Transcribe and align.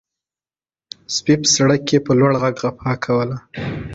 سپي 1.15 1.33
په 1.41 1.47
سړک 1.55 1.81
کې 1.89 1.97
په 2.05 2.11
لوړ 2.19 2.31
غږ 2.41 2.55
غپا 2.63 2.93
کوله. 3.03 3.37